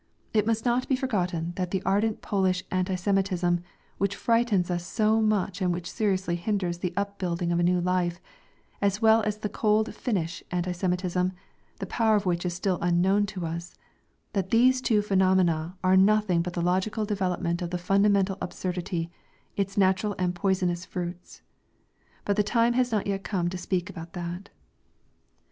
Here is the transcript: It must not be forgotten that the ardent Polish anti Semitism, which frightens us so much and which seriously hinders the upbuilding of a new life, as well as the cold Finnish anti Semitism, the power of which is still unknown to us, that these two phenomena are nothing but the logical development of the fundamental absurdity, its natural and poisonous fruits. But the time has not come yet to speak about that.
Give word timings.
It 0.33 0.47
must 0.47 0.65
not 0.65 0.87
be 0.87 0.95
forgotten 0.95 1.53
that 1.57 1.69
the 1.69 1.83
ardent 1.83 2.23
Polish 2.23 2.63
anti 2.71 2.95
Semitism, 2.95 3.61
which 3.99 4.15
frightens 4.15 4.71
us 4.71 4.83
so 4.83 5.21
much 5.21 5.61
and 5.61 5.71
which 5.71 5.91
seriously 5.91 6.35
hinders 6.37 6.79
the 6.79 6.91
upbuilding 6.97 7.51
of 7.51 7.59
a 7.59 7.63
new 7.63 7.79
life, 7.79 8.19
as 8.81 8.99
well 8.99 9.21
as 9.21 9.37
the 9.37 9.47
cold 9.47 9.93
Finnish 9.93 10.41
anti 10.49 10.71
Semitism, 10.71 11.33
the 11.77 11.85
power 11.85 12.15
of 12.15 12.25
which 12.25 12.47
is 12.47 12.55
still 12.55 12.79
unknown 12.81 13.27
to 13.27 13.45
us, 13.45 13.75
that 14.33 14.49
these 14.49 14.81
two 14.81 15.03
phenomena 15.03 15.77
are 15.83 15.95
nothing 15.95 16.41
but 16.41 16.53
the 16.53 16.63
logical 16.63 17.05
development 17.05 17.61
of 17.61 17.69
the 17.69 17.77
fundamental 17.77 18.39
absurdity, 18.41 19.11
its 19.55 19.77
natural 19.77 20.15
and 20.17 20.33
poisonous 20.33 20.83
fruits. 20.83 21.43
But 22.25 22.37
the 22.37 22.41
time 22.41 22.73
has 22.73 22.91
not 22.91 23.05
come 23.23 23.45
yet 23.45 23.51
to 23.51 23.57
speak 23.59 23.87
about 23.87 24.13
that. 24.13 24.49